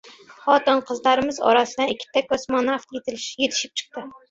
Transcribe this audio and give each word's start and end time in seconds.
Xotin-qizlarimiz 0.45 1.41
orasidan 1.51 1.93
ikkita 1.97 2.25
kosmonavt 2.33 2.99
yetishib 3.01 3.49
chiqdi. 3.63 4.09